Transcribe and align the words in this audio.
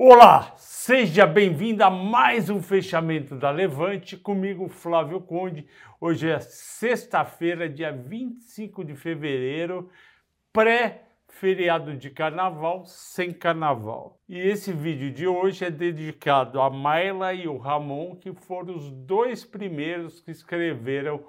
Olá, 0.00 0.54
seja 0.56 1.26
bem-vindo 1.26 1.82
a 1.82 1.90
mais 1.90 2.48
um 2.48 2.62
fechamento 2.62 3.34
da 3.34 3.50
Levante, 3.50 4.16
comigo 4.16 4.68
Flávio 4.68 5.20
Conde. 5.20 5.66
Hoje 6.00 6.30
é 6.30 6.38
sexta-feira, 6.38 7.68
dia 7.68 7.90
25 7.90 8.84
de 8.84 8.94
fevereiro, 8.94 9.90
pré-feriado 10.52 11.96
de 11.96 12.10
carnaval, 12.10 12.84
sem 12.86 13.32
carnaval. 13.32 14.20
E 14.28 14.38
esse 14.38 14.72
vídeo 14.72 15.10
de 15.10 15.26
hoje 15.26 15.64
é 15.64 15.70
dedicado 15.70 16.60
a 16.60 16.70
Maila 16.70 17.34
e 17.34 17.48
o 17.48 17.58
Ramon, 17.58 18.14
que 18.14 18.32
foram 18.32 18.76
os 18.76 18.92
dois 18.92 19.44
primeiros 19.44 20.20
que 20.20 20.30
escreveram 20.30 21.24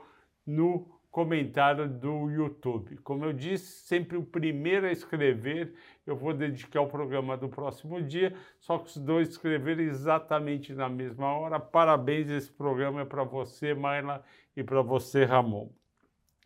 no 0.46 0.99
comentário 1.12 1.88
do 1.90 2.30
YouTube. 2.30 2.98
Como 2.98 3.26
eu 3.26 3.34
disse, 3.34 3.82
sempre 3.82 4.18
o 4.18 4.24
primeiro 4.24 4.86
a 4.86 4.92
escrever, 4.92 5.74
eu 6.06 6.16
vou 6.16 6.34
dedicar 6.34 6.82
o 6.82 6.88
programa 6.88 7.36
do 7.36 7.50
próximo 7.50 8.02
dia, 8.02 8.36
só 8.60 8.78
que 8.78 8.88
os 8.88 8.98
dois 8.98 9.30
escreveram 9.30 9.82
exatamente 9.84 10.74
na 10.74 10.88
mesma 10.88 11.28
hora. 11.34 11.60
Parabéns, 11.60 12.30
esse 12.30 12.52
programa 12.52 13.02
é 13.02 13.06
para 13.06 13.24
você, 13.24 13.74
Maila, 13.74 14.24
e 14.56 14.64
para 14.64 14.82
você, 14.82 15.26
Ramon. 15.26 15.70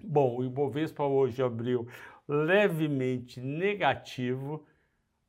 Bom, 0.01 0.37
o 0.37 0.43
Ibovespa 0.43 1.03
hoje 1.03 1.41
abriu 1.41 1.87
levemente 2.27 3.41
negativo, 3.41 4.65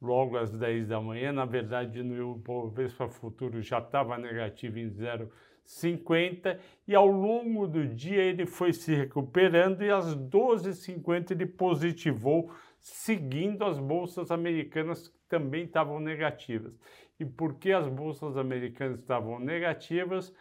logo 0.01 0.37
às 0.37 0.53
10 0.53 0.89
da 0.89 1.01
manhã. 1.01 1.33
Na 1.33 1.45
verdade, 1.45 2.03
no 2.03 2.37
Ibovespa 2.37 3.09
Futuro 3.09 3.61
já 3.63 3.79
estava 3.79 4.17
negativo 4.17 4.79
em 4.79 4.89
0,5 4.89 5.29
50 5.65 6.61
e 6.87 6.95
ao 6.95 7.07
longo 7.07 7.67
do 7.67 7.87
dia 7.87 8.23
ele 8.23 8.47
foi 8.47 8.73
se 8.73 8.95
recuperando 8.95 9.83
e 9.83 9.91
às 9.91 10.15
12h50 10.15 11.31
ele 11.31 11.47
positivou, 11.47 12.53
seguindo 12.79 13.65
as 13.65 13.79
bolsas 13.79 14.31
americanas 14.31 15.09
que 15.09 15.19
também 15.29 15.65
estavam 15.65 15.99
negativas. 15.99 16.79
E 17.19 17.25
por 17.25 17.55
que 17.55 17.73
as 17.73 17.89
bolsas 17.89 18.37
americanas 18.37 19.01
estavam 19.01 19.39
negativas? 19.39 20.35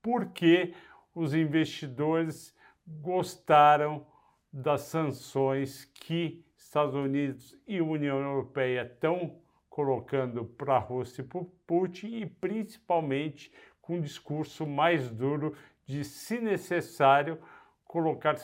Porque 0.00 0.74
os 1.14 1.34
investidores 1.34 2.54
gostaram 2.86 4.06
das 4.52 4.82
sanções 4.82 5.84
que 5.84 6.44
Estados 6.56 6.94
Unidos 6.94 7.56
e 7.66 7.80
União 7.80 8.18
Europeia 8.20 8.82
estão 8.82 9.40
colocando 9.68 10.44
para 10.44 10.76
a 10.76 10.78
Rússia 10.78 11.22
e 11.22 11.24
para 11.24 11.44
Putin 11.66 12.08
e 12.16 12.26
principalmente 12.26 13.52
com 13.88 13.94
um 13.94 14.00
discurso 14.02 14.66
mais 14.66 15.10
duro 15.10 15.56
de, 15.86 16.04
se 16.04 16.38
necessário, 16.38 17.38
colocar 17.86 18.36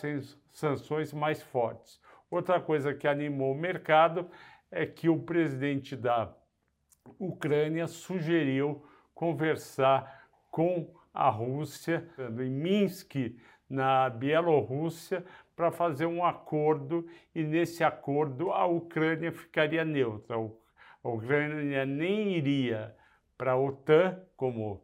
sanções 0.50 1.12
mais 1.12 1.42
fortes. 1.42 2.00
Outra 2.31 2.59
coisa 2.59 2.95
que 2.95 3.06
animou 3.06 3.53
o 3.53 3.55
mercado 3.55 4.27
é 4.70 4.87
que 4.87 5.06
o 5.06 5.20
presidente 5.20 5.95
da 5.95 6.34
Ucrânia 7.19 7.87
sugeriu 7.87 8.87
conversar 9.15 10.31
com 10.50 10.91
a 11.12 11.28
Rússia, 11.28 12.09
em 12.41 12.50
Minsk, 12.50 13.15
na 13.69 14.09
Bielorrússia, 14.09 15.22
para 15.55 15.70
fazer 15.70 16.06
um 16.06 16.25
acordo 16.25 17.06
e 17.34 17.45
nesse 17.45 17.84
acordo 17.84 18.50
a 18.50 18.65
Ucrânia 18.65 19.31
ficaria 19.31 19.84
neutra. 19.84 20.37
A 20.37 21.09
Ucrânia 21.09 21.84
nem 21.84 22.34
iria 22.34 22.97
para 23.37 23.53
a 23.53 23.59
OTAN, 23.59 24.19
como 24.39 24.83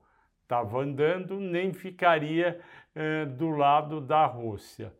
estava 0.51 0.81
andando, 0.81 1.39
nem 1.39 1.73
ficaria 1.73 2.61
eh, 2.93 3.25
do 3.25 3.51
lado 3.51 4.01
da 4.01 4.27
Rússia. 4.27 4.93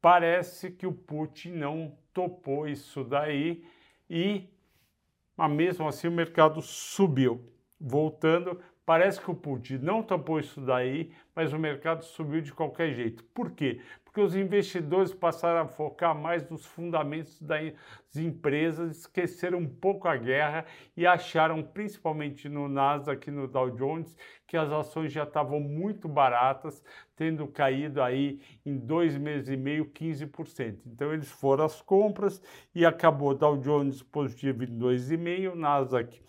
Parece 0.00 0.70
que 0.70 0.86
o 0.86 0.92
Putin 0.92 1.50
não 1.50 1.98
topou 2.14 2.68
isso 2.68 3.02
daí 3.02 3.64
e, 4.08 4.48
mas 5.36 5.50
mesmo 5.50 5.88
assim, 5.88 6.06
o 6.06 6.12
mercado 6.12 6.62
subiu. 6.62 7.44
Voltando, 7.80 8.60
parece 8.88 9.20
que 9.20 9.30
o 9.30 9.34
Putin 9.34 9.80
não 9.82 10.02
topou 10.02 10.40
isso 10.40 10.62
daí, 10.62 11.12
mas 11.34 11.52
o 11.52 11.58
mercado 11.58 12.02
subiu 12.02 12.40
de 12.40 12.54
qualquer 12.54 12.94
jeito. 12.94 13.22
Por 13.34 13.50
quê? 13.50 13.82
porque 14.18 14.22
os 14.22 14.34
investidores 14.34 15.14
passaram 15.14 15.60
a 15.60 15.68
focar 15.68 16.12
mais 16.12 16.48
nos 16.50 16.66
fundamentos 16.66 17.40
das 17.40 17.72
empresas, 18.16 19.00
esqueceram 19.00 19.58
um 19.58 19.68
pouco 19.68 20.08
a 20.08 20.16
guerra 20.16 20.64
e 20.96 21.06
acharam, 21.06 21.62
principalmente 21.62 22.48
no 22.48 22.68
Nasdaq 22.68 23.28
e 23.28 23.30
no 23.30 23.46
Dow 23.46 23.70
Jones, 23.70 24.16
que 24.46 24.56
as 24.56 24.72
ações 24.72 25.12
já 25.12 25.22
estavam 25.22 25.60
muito 25.60 26.08
baratas, 26.08 26.82
tendo 27.14 27.46
caído 27.46 28.02
aí 28.02 28.40
em 28.66 28.76
dois 28.76 29.16
meses 29.16 29.50
e 29.50 29.56
meio 29.56 29.84
15%. 29.84 30.80
Então 30.86 31.12
eles 31.12 31.30
foram 31.30 31.64
às 31.64 31.80
compras 31.80 32.42
e 32.74 32.84
acabou 32.84 33.36
Dow 33.36 33.56
Jones 33.58 34.02
positivo 34.02 34.64
em 34.64 34.78
2,5%, 34.78 35.54
Nasdaq 35.54 36.20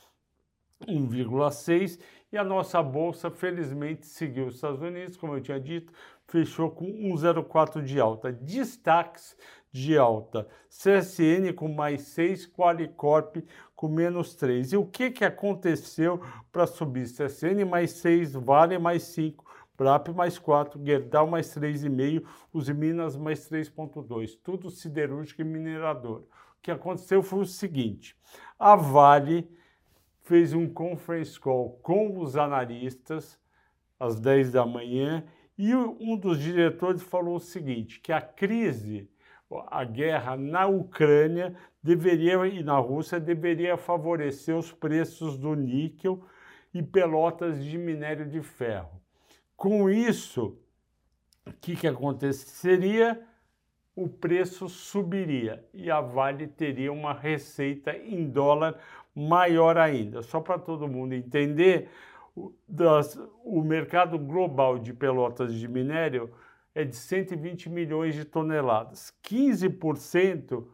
1,6% 0.87 1.99
e 2.31 2.37
a 2.37 2.43
nossa 2.43 2.81
bolsa, 2.81 3.31
felizmente, 3.31 4.05
seguiu 4.05 4.47
os 4.47 4.55
Estados 4.55 4.81
Unidos, 4.81 5.17
como 5.17 5.35
eu 5.35 5.41
tinha 5.41 5.59
dito, 5.59 5.91
fechou 6.27 6.69
com 6.69 6.85
1,04 6.85 7.83
de 7.83 7.99
alta. 7.99 8.31
Destaques 8.31 9.35
de 9.71 9.97
alta: 9.97 10.47
CSN 10.69 11.53
com 11.55 11.67
mais 11.67 12.01
6, 12.03 12.47
Qualicorp 12.47 13.37
com 13.75 13.87
menos 13.87 14.35
3. 14.35 14.73
E 14.73 14.77
o 14.77 14.85
que, 14.85 15.11
que 15.11 15.25
aconteceu 15.25 16.21
para 16.51 16.67
subir? 16.67 17.05
CSN 17.05 17.65
mais 17.65 17.91
6, 17.91 18.33
Vale 18.33 18.77
mais 18.77 19.03
5. 19.03 19.49
BRAP 19.79 20.09
mais 20.09 20.37
4, 20.37 20.83
Gerdau 20.83 21.25
mais 21.25 21.55
3,5, 21.55 22.25
os 22.51 22.67
Minas 22.67 23.15
mais 23.15 23.49
3,2, 23.49 24.37
tudo 24.43 24.69
siderúrgico 24.69 25.41
e 25.41 25.45
minerador. 25.45 26.19
O 26.19 26.61
que 26.61 26.69
aconteceu 26.69 27.23
foi 27.23 27.39
o 27.39 27.45
seguinte: 27.45 28.13
a 28.59 28.75
Vale 28.75 29.49
fez 30.29 30.53
um 30.53 30.69
conference 30.69 31.39
call 31.39 31.79
com 31.81 32.19
os 32.19 32.37
analistas 32.37 33.39
às 33.99 34.19
10 34.19 34.51
da 34.51 34.63
manhã 34.63 35.25
e 35.57 35.73
um 35.73 36.15
dos 36.15 36.39
diretores 36.39 37.01
falou 37.01 37.37
o 37.37 37.39
seguinte, 37.39 37.99
que 37.99 38.13
a 38.13 38.21
crise, 38.21 39.09
a 39.67 39.83
guerra 39.83 40.37
na 40.37 40.67
Ucrânia 40.67 41.55
deveria 41.81 42.45
e 42.45 42.63
na 42.63 42.77
Rússia 42.77 43.19
deveria 43.19 43.75
favorecer 43.75 44.55
os 44.55 44.71
preços 44.71 45.35
do 45.35 45.55
níquel 45.55 46.23
e 46.71 46.83
pelotas 46.83 47.65
de 47.65 47.75
minério 47.75 48.29
de 48.29 48.43
ferro. 48.43 49.01
Com 49.57 49.89
isso, 49.89 50.59
o 51.43 51.51
que, 51.59 51.75
que 51.75 51.87
aconteceria? 51.87 53.19
O 53.95 54.07
preço 54.07 54.69
subiria 54.69 55.67
e 55.73 55.89
a 55.89 55.99
Vale 55.99 56.47
teria 56.47 56.93
uma 56.93 57.13
receita 57.13 57.97
em 57.97 58.29
dólar 58.29 58.79
maior 59.15 59.77
ainda. 59.77 60.21
Só 60.21 60.39
para 60.39 60.57
todo 60.57 60.87
mundo 60.87 61.13
entender, 61.13 61.89
das, 62.67 63.19
o 63.43 63.61
mercado 63.61 64.17
global 64.17 64.79
de 64.79 64.93
pelotas 64.93 65.53
de 65.53 65.67
minério 65.67 66.31
é 66.73 66.83
de 66.83 66.95
120 66.95 67.69
milhões 67.69 68.15
de 68.15 68.23
toneladas. 68.23 69.13
15% 69.23 70.65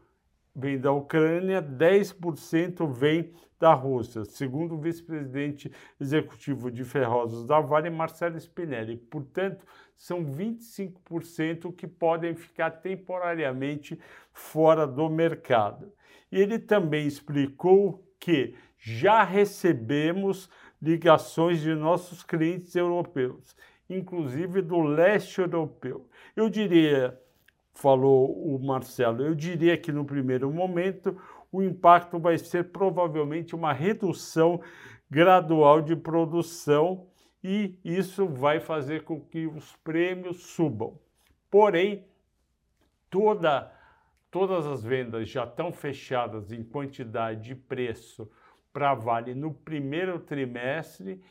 vem 0.56 0.80
da 0.80 0.92
Ucrânia, 0.92 1.62
10% 1.62 2.88
vem 2.92 3.34
da 3.60 3.74
Rússia, 3.74 4.26
segundo 4.26 4.76
o 4.76 4.80
vice-presidente 4.80 5.72
executivo 6.00 6.70
de 6.70 6.84
Ferrosos 6.84 7.48
da 7.48 7.60
Vale, 7.60 7.90
Marcelo 7.90 8.38
Spinelli. 8.38 8.98
Portanto, 8.98 9.66
são 9.96 10.26
25% 10.26 11.74
que 11.74 11.88
podem 11.88 12.36
ficar 12.36 12.70
temporariamente 12.70 14.00
fora 14.34 14.86
do 14.86 15.10
mercado. 15.10 15.92
Ele 16.32 16.60
também 16.60 17.08
explicou 17.08 18.05
que 18.20 18.56
já 18.78 19.24
recebemos 19.24 20.50
ligações 20.82 21.62
de 21.62 21.74
nossos 21.74 22.22
clientes 22.24 22.76
europeus, 22.76 23.56
inclusive 23.90 24.62
do 24.62 24.82
leste 24.82 25.42
europeu. 25.42 26.08
Eu 26.36 26.50
diria, 26.50 27.20
falou 27.74 28.32
o 28.32 28.60
Marcelo, 28.60 29.24
eu 29.24 29.34
diria 29.34 29.78
que 29.78 29.92
no 29.92 30.06
primeiro 30.06 30.52
momento 30.52 31.20
o 31.52 31.64
impacto 31.64 32.20
vai 32.20 32.38
ser 32.38 32.66
provavelmente 32.66 33.56
uma 33.56 33.74
redução 33.74 34.62
gradual 35.10 35.82
de 35.82 35.96
produção 35.96 37.08
e 37.44 37.80
isso 37.84 38.28
vai 38.28 38.60
fazer 38.60 39.04
com 39.04 39.22
que 39.22 39.46
os 39.48 39.76
prêmios 39.78 40.44
subam. 40.48 41.00
Porém, 41.50 42.06
toda, 43.10 43.72
todas 44.36 44.68
as 44.68 44.84
vendas 44.84 45.30
já 45.30 45.46
estão 45.46 45.72
fechadas 45.72 46.52
em 46.52 46.62
quantidade 46.62 47.54
e 47.54 47.56
preço 47.56 48.30
para 48.74 48.94
Vale 48.94 49.34
no 49.34 49.54
primeiro 49.54 50.20
trimestre, 50.20 51.24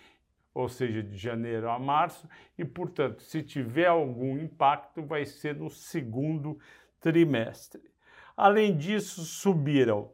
ou 0.54 0.70
seja, 0.70 1.02
de 1.02 1.14
janeiro 1.14 1.68
a 1.68 1.78
março, 1.78 2.26
e, 2.56 2.64
portanto, 2.64 3.20
se 3.20 3.42
tiver 3.42 3.88
algum 3.88 4.38
impacto, 4.38 5.02
vai 5.02 5.26
ser 5.26 5.54
no 5.54 5.68
segundo 5.68 6.58
trimestre. 6.98 7.82
Além 8.34 8.74
disso, 8.74 9.20
subiram 9.20 10.10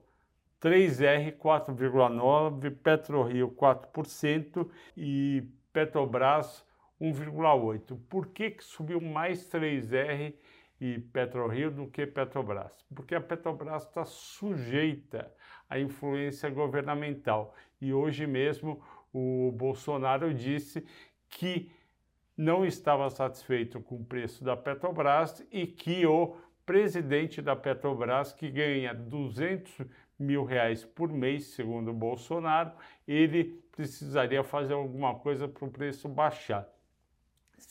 3R 0.60 1.36
4,9%, 1.38 2.76
PetroRio 2.82 3.50
4% 3.52 4.68
e 4.96 5.44
Petrobras 5.72 6.66
1,8%. 7.00 7.96
Por 8.08 8.26
que, 8.26 8.50
que 8.50 8.64
subiu 8.64 9.00
mais 9.00 9.48
3R 9.48 10.34
e 10.80 10.98
PetroRio 10.98 11.70
do 11.70 11.86
que 11.86 12.06
Petrobras? 12.06 12.72
Porque 12.94 13.14
a 13.14 13.20
Petrobras 13.20 13.84
está 13.84 14.04
sujeita 14.04 15.32
a 15.68 15.78
influência 15.78 16.48
governamental. 16.48 17.54
E 17.80 17.92
hoje 17.92 18.26
mesmo 18.26 18.82
o 19.12 19.52
Bolsonaro 19.52 20.32
disse 20.32 20.86
que 21.28 21.70
não 22.36 22.64
estava 22.64 23.10
satisfeito 23.10 23.80
com 23.80 23.96
o 23.96 24.04
preço 24.04 24.42
da 24.42 24.56
Petrobras 24.56 25.46
e 25.52 25.66
que 25.66 26.06
o 26.06 26.36
presidente 26.64 27.42
da 27.42 27.54
Petrobras, 27.54 28.32
que 28.32 28.50
ganha 28.50 28.94
200 28.94 29.86
mil 30.18 30.44
reais 30.44 30.84
por 30.84 31.10
mês, 31.10 31.46
segundo 31.46 31.90
o 31.90 31.94
Bolsonaro, 31.94 32.72
ele 33.06 33.60
precisaria 33.72 34.44
fazer 34.44 34.74
alguma 34.74 35.14
coisa 35.14 35.48
para 35.48 35.66
o 35.66 35.70
preço 35.70 36.08
baixar. 36.08 36.68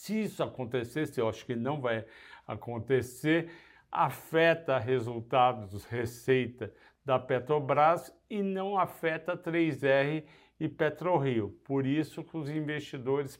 Se 0.09 0.23
isso 0.23 0.41
acontecesse, 0.41 1.21
eu 1.21 1.29
acho 1.29 1.45
que 1.45 1.55
não 1.55 1.79
vai 1.79 2.03
acontecer, 2.47 3.51
afeta 3.91 4.79
resultados, 4.79 5.85
receita 5.85 6.73
da 7.05 7.19
Petrobras 7.19 8.11
e 8.27 8.41
não 8.41 8.75
afeta 8.75 9.37
3R 9.37 10.23
e 10.59 10.67
PetroRio. 10.67 11.49
Por 11.63 11.85
isso 11.85 12.23
que 12.23 12.35
os 12.35 12.49
investidores 12.49 13.39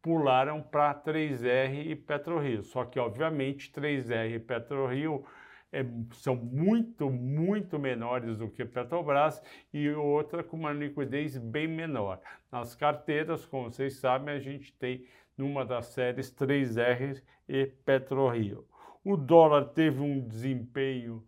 pularam 0.00 0.62
para 0.62 0.94
3R 0.94 1.88
e 1.88 1.96
PetroRio. 1.96 2.62
Só 2.62 2.84
que, 2.84 3.00
obviamente, 3.00 3.72
3R 3.72 4.36
e 4.36 4.38
PetroRio 4.38 5.26
é, 5.72 5.84
são 6.12 6.36
muito, 6.36 7.10
muito 7.10 7.76
menores 7.76 8.38
do 8.38 8.48
que 8.48 8.64
Petrobras 8.64 9.42
e 9.74 9.90
outra 9.90 10.44
com 10.44 10.56
uma 10.56 10.72
liquidez 10.72 11.36
bem 11.36 11.66
menor. 11.66 12.20
Nas 12.52 12.76
carteiras, 12.76 13.44
como 13.44 13.68
vocês 13.68 13.96
sabem, 13.96 14.32
a 14.32 14.38
gente 14.38 14.72
tem 14.74 15.04
numa 15.38 15.64
das 15.64 15.86
séries 15.86 16.30
3R 16.30 17.22
e 17.48 17.66
PetroRio. 17.66 18.66
O 19.02 19.16
dólar 19.16 19.66
teve 19.66 20.00
um 20.00 20.20
desempenho 20.20 21.24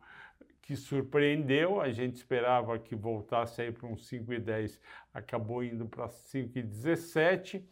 que 0.60 0.76
surpreendeu, 0.76 1.80
a 1.80 1.90
gente 1.90 2.16
esperava 2.16 2.78
que 2.78 2.94
voltasse 2.94 3.62
aí 3.62 3.72
para 3.72 3.86
uns 3.86 4.08
5,10, 4.10 4.78
acabou 5.14 5.64
indo 5.64 5.86
para 5.86 6.08
5,17 6.08 7.64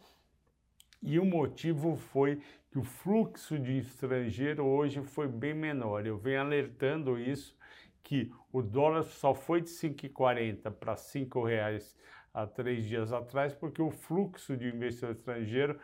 e 1.01 1.19
o 1.19 1.25
motivo 1.25 1.95
foi 1.95 2.41
que 2.71 2.77
o 2.77 2.83
fluxo 2.83 3.57
de 3.57 3.77
estrangeiro 3.77 4.65
hoje 4.65 5.01
foi 5.01 5.27
bem 5.27 5.53
menor. 5.53 6.05
Eu 6.05 6.17
venho 6.17 6.41
alertando 6.41 7.17
isso, 7.17 7.57
que 8.03 8.31
o 8.51 8.61
dólar 8.61 9.03
só 9.03 9.33
foi 9.33 9.61
de 9.61 9.69
5,40 9.69 10.71
para 10.71 10.93
R$ 10.93 10.99
5,00 10.99 11.95
há 12.33 12.45
três 12.45 12.85
dias 12.85 13.11
atrás, 13.11 13.53
porque 13.53 13.81
o 13.81 13.91
fluxo 13.91 14.55
de 14.55 14.67
investidor 14.67 15.11
estrangeiro 15.11 15.79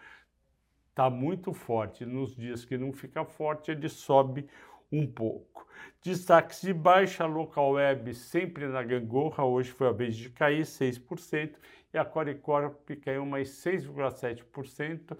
está 0.96 1.10
muito 1.10 1.52
forte. 1.52 2.06
Nos 2.06 2.34
dias 2.34 2.64
que 2.64 2.78
não 2.78 2.94
fica 2.94 3.26
forte, 3.26 3.70
ele 3.70 3.90
sobe 3.90 4.48
um 4.90 5.06
pouco. 5.06 5.68
Destaques 6.02 6.62
de 6.62 6.74
baixa, 6.74 7.26
local 7.26 7.72
web 7.72 8.14
sempre 8.14 8.66
na 8.68 8.82
gangorra, 8.82 9.44
hoje 9.44 9.72
foi 9.72 9.90
a 9.90 9.92
vez 9.92 10.16
de 10.16 10.30
cair 10.30 10.64
6%, 10.64 11.56
e 11.94 11.98
a 11.98 12.06
Qualicorp 12.06 12.90
caiu 13.04 13.26
mais 13.26 13.50
6,7%, 13.50 15.18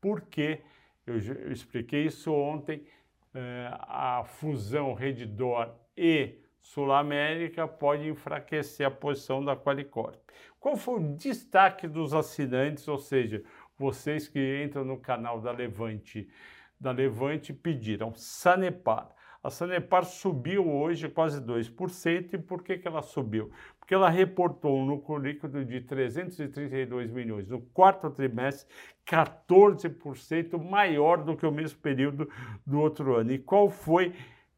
porque, 0.00 0.62
eu, 1.06 1.18
eu, 1.18 1.52
expliquei 1.52 2.06
isso 2.06 2.32
ontem, 2.32 2.86
eh, 3.34 3.70
a 3.80 4.24
fusão 4.24 4.94
Redditor 4.94 5.74
e 5.94 6.38
Sul 6.58 6.90
América 6.92 7.68
pode 7.68 8.08
enfraquecer 8.08 8.86
a 8.86 8.90
posição 8.90 9.44
da 9.44 9.56
Qualicorp. 9.56 10.16
Qual 10.60 10.76
foi 10.76 11.00
o 11.00 11.16
destaque 11.16 11.86
dos 11.86 12.14
assinantes, 12.14 12.86
ou 12.88 12.98
seja, 12.98 13.42
vocês 13.78 14.28
que 14.28 14.64
entram 14.64 14.84
no 14.84 14.98
canal 14.98 15.40
da 15.40 15.52
Levante, 15.52 16.28
da 16.80 16.90
Levante 16.90 17.52
pediram 17.52 18.12
Sanepar. 18.14 19.10
A 19.42 19.50
Sanepar 19.50 20.04
subiu 20.04 20.68
hoje 20.68 21.08
quase 21.08 21.40
2%. 21.40 22.34
E 22.34 22.38
por 22.38 22.62
que, 22.62 22.76
que 22.76 22.88
ela 22.88 23.02
subiu? 23.02 23.50
Porque 23.78 23.94
ela 23.94 24.10
reportou 24.10 24.76
um 24.76 24.84
lucro 24.84 25.16
líquido 25.16 25.64
de 25.64 25.80
332 25.80 27.10
milhões 27.10 27.48
no 27.48 27.60
quarto 27.60 28.10
trimestre, 28.10 28.68
14% 29.06 30.62
maior 30.62 31.24
do 31.24 31.36
que 31.36 31.46
o 31.46 31.52
mesmo 31.52 31.78
período 31.78 32.28
do 32.66 32.80
outro 32.80 33.14
ano. 33.14 33.32
E 33.32 33.38
qual 33.38 33.70
foi 33.70 34.12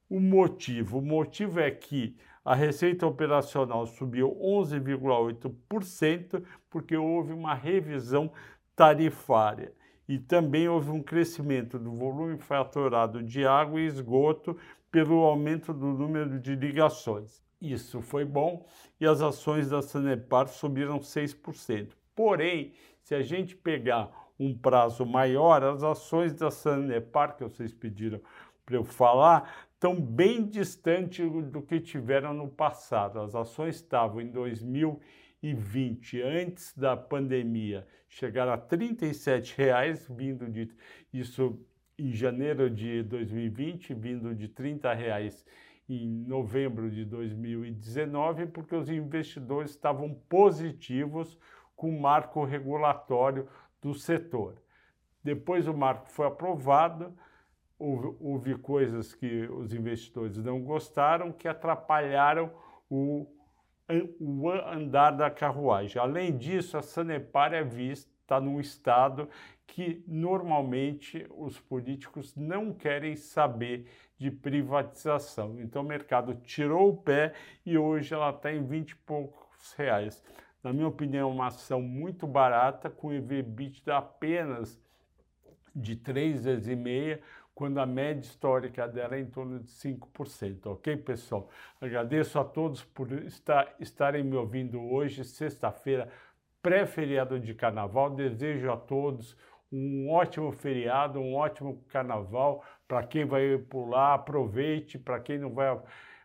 o 0.08 0.18
motivo? 0.18 0.98
O 0.98 1.02
motivo 1.02 1.60
é 1.60 1.70
que 1.70 2.16
a 2.44 2.54
receita 2.54 3.06
operacional 3.06 3.86
subiu 3.86 4.34
11,8% 4.42 6.42
porque 6.70 6.96
houve 6.96 7.34
uma 7.34 7.54
revisão 7.54 8.32
tarifária 8.80 9.74
e 10.08 10.18
também 10.18 10.66
houve 10.66 10.90
um 10.90 11.02
crescimento 11.02 11.78
do 11.78 11.92
volume 11.92 12.38
faturado 12.38 13.22
de 13.22 13.46
água 13.46 13.78
e 13.78 13.84
esgoto 13.84 14.56
pelo 14.90 15.16
aumento 15.16 15.74
do 15.74 15.88
número 15.88 16.40
de 16.40 16.54
ligações. 16.54 17.42
Isso 17.60 18.00
foi 18.00 18.24
bom 18.24 18.64
e 18.98 19.04
as 19.04 19.20
ações 19.20 19.68
da 19.68 19.82
Sanepar 19.82 20.48
subiram 20.48 20.98
6%. 20.98 21.90
Porém, 22.16 22.72
se 23.02 23.14
a 23.14 23.20
gente 23.20 23.54
pegar 23.54 24.10
um 24.38 24.56
prazo 24.56 25.04
maior, 25.04 25.62
as 25.62 25.82
ações 25.82 26.32
da 26.32 26.50
Sanepar, 26.50 27.36
que 27.36 27.44
vocês 27.44 27.74
pediram 27.74 28.18
para 28.64 28.76
eu 28.76 28.84
falar, 28.84 29.68
estão 29.74 29.94
bem 30.00 30.42
distantes 30.42 31.30
do 31.50 31.60
que 31.60 31.78
tiveram 31.80 32.32
no 32.32 32.48
passado. 32.48 33.20
As 33.20 33.34
ações 33.34 33.76
estavam 33.76 34.22
em 34.22 34.30
2020, 35.42 36.22
antes 36.22 36.76
da 36.76 36.96
pandemia, 36.96 37.86
chegaram 38.08 38.52
a 38.52 38.58
37 38.58 39.56
reais, 39.56 40.06
vindo 40.08 40.46
de 40.48 40.70
isso 41.12 41.58
em 41.98 42.12
janeiro 42.12 42.68
de 42.68 43.02
2020, 43.02 43.94
vindo 43.94 44.34
de 44.34 44.48
30 44.48 44.92
reais 44.92 45.44
em 45.88 46.06
novembro 46.06 46.90
de 46.90 47.04
2019, 47.04 48.46
porque 48.46 48.74
os 48.74 48.88
investidores 48.88 49.70
estavam 49.70 50.14
positivos 50.28 51.38
com 51.74 51.90
o 51.90 52.00
marco 52.00 52.44
regulatório 52.44 53.48
do 53.80 53.94
setor. 53.94 54.62
Depois 55.24 55.66
o 55.66 55.74
marco 55.74 56.08
foi 56.10 56.26
aprovado, 56.26 57.14
houve, 57.78 58.16
houve 58.20 58.54
coisas 58.56 59.14
que 59.14 59.46
os 59.46 59.72
investidores 59.72 60.36
não 60.36 60.62
gostaram 60.62 61.32
que 61.32 61.48
atrapalharam 61.48 62.52
o, 62.88 63.26
o 64.18 64.50
andar 64.50 65.12
da 65.12 65.30
carruagem. 65.30 66.00
Além 66.00 66.36
disso, 66.36 66.76
a 66.76 66.82
Sanepar 66.82 67.52
é 67.52 67.62
vista 67.62 68.40
num 68.40 68.60
estado 68.60 69.28
que 69.66 70.02
normalmente 70.06 71.26
os 71.30 71.58
políticos 71.60 72.34
não 72.34 72.72
querem 72.72 73.14
saber 73.16 73.86
de 74.18 74.30
privatização. 74.30 75.60
Então 75.60 75.82
o 75.82 75.86
mercado 75.86 76.34
tirou 76.34 76.90
o 76.90 76.96
pé 76.96 77.32
e 77.64 77.78
hoje 77.78 78.12
ela 78.12 78.30
está 78.30 78.52
em 78.52 78.64
20 78.64 78.90
e 78.90 78.96
poucos 78.96 79.72
reais. 79.74 80.22
Na 80.62 80.72
minha 80.72 80.88
opinião, 80.88 81.30
é 81.30 81.32
uma 81.32 81.46
ação 81.46 81.80
muito 81.80 82.26
barata, 82.26 82.90
com 82.90 83.12
EV/EBITDA 83.12 83.96
apenas 83.96 84.78
de 85.74 85.96
3 85.96 86.44
vezes 86.44 86.68
e 86.68 86.76
meia, 86.76 87.20
quando 87.54 87.78
a 87.78 87.84
média 87.84 88.20
histórica 88.20 88.88
dela 88.88 89.16
é 89.16 89.20
em 89.20 89.26
torno 89.26 89.60
de 89.60 89.70
5%. 89.70 90.66
Ok, 90.66 90.96
pessoal? 90.96 91.50
Agradeço 91.80 92.38
a 92.38 92.44
todos 92.44 92.82
por 92.82 93.12
estar, 93.24 93.74
estarem 93.78 94.24
me 94.24 94.36
ouvindo 94.36 94.80
hoje, 94.80 95.24
sexta-feira, 95.24 96.08
pré-feriado 96.62 97.38
de 97.38 97.52
carnaval. 97.52 98.10
Desejo 98.10 98.70
a 98.72 98.76
todos 98.76 99.36
um 99.70 100.10
ótimo 100.10 100.50
feriado, 100.52 101.20
um 101.20 101.34
ótimo 101.34 101.84
carnaval. 101.88 102.64
Para 102.88 103.06
quem 103.06 103.24
vai 103.24 103.58
pular, 103.58 104.14
aproveite. 104.14 104.98
Para 104.98 105.20
quem 105.20 105.38
não 105.38 105.50
vai, 105.50 105.78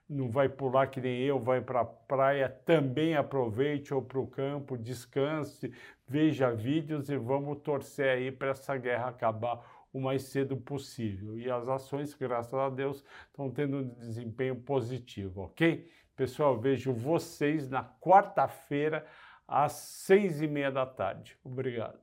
não 0.10 0.30
vai 0.30 0.48
pular, 0.48 0.88
que 0.88 1.02
nem 1.02 1.20
eu, 1.20 1.40
vai 1.40 1.62
para 1.62 1.82
a 1.82 1.86
praia, 1.86 2.50
também 2.50 3.16
aproveite 3.16 3.94
ou 3.94 4.02
para 4.02 4.20
o 4.20 4.28
campo, 4.28 4.78
descanse, 4.78 5.74
veja 6.08 6.52
vídeos 6.52 7.10
e 7.10 7.18
vamos 7.18 7.60
torcer 7.60 8.10
aí 8.10 8.32
para 8.32 8.50
essa 8.50 8.78
guerra 8.78 9.10
acabar 9.10 9.62
o 9.92 10.00
mais 10.00 10.24
cedo 10.24 10.58
possível. 10.58 11.38
E 11.38 11.50
as 11.50 11.68
ações, 11.68 12.14
graças 12.14 12.54
a 12.54 12.70
Deus, 12.70 13.04
estão 13.28 13.50
tendo 13.50 13.78
um 13.78 13.88
desempenho 13.88 14.56
positivo, 14.56 15.44
ok? 15.44 15.90
Pessoal, 16.16 16.60
vejo 16.60 16.94
vocês 16.94 17.70
na 17.70 17.84
quarta-feira 17.84 19.06
às 19.48 19.74
seis 19.74 20.42
e 20.42 20.48
meia 20.48 20.72
da 20.72 20.86
tarde. 20.86 21.38
Obrigado. 21.44 22.00